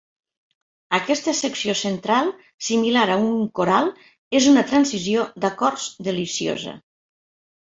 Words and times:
Aquesta 0.97 1.33
secció 1.39 1.75
central 1.81 2.31
similar 2.69 3.03
a 3.17 3.19
un 3.27 3.35
coral 3.61 3.91
és 4.41 4.49
una 4.55 4.65
transició 4.73 5.27
d'acords 5.47 5.87
deliciosa. 6.11 6.75